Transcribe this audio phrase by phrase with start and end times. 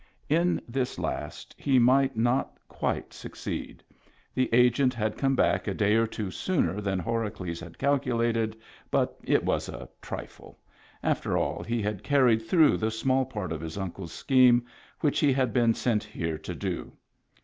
[0.29, 3.83] In this last he might not quite succeed;
[4.33, 8.57] the Agent had come back a day or two sooner than Horacles had calculated,
[8.89, 10.57] but it was a trifle;
[11.03, 14.65] after all, he had carried through the small part of his uncle's scheme
[15.01, 16.93] which he had been sent here to do.